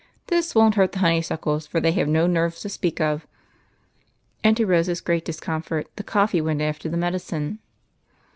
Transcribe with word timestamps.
This 0.29 0.55
won't 0.55 0.73
hurt 0.73 0.93
the 0.93 0.97
honeysuckles, 1.05 1.67
for 1.67 1.79
they 1.79 1.91
have 1.91 2.07
no 2.07 2.25
nerves 2.25 2.59
to 2.61 2.69
speak 2.69 2.99
of." 2.99 3.27
And, 4.43 4.57
to 4.57 4.65
Rose's 4.65 4.99
great 4.99 5.23
discomfort, 5.25 5.85
the 5.95 6.01
coffee 6.03 6.41
went 6.41 6.59
after 6.63 6.89
the 6.89 6.97
medicine. 6.97 7.59